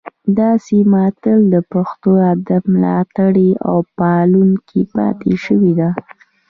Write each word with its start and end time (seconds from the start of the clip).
دا 0.37 0.49
سیمه 0.67 1.03
تل 1.21 1.39
د 1.53 1.55
پښتو 1.71 2.11
ادب 2.33 2.63
ملاتړې 2.73 3.49
او 3.67 3.77
پالونکې 3.97 4.81
پاتې 4.95 5.33
شوې 5.45 5.71
ده 5.79 5.89